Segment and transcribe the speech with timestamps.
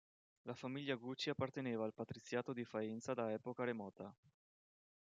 [0.47, 4.11] La famiglia Gucci apparteneva al patriziato di Faenza da epoca remota.